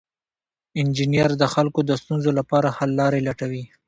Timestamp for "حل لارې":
2.77-3.19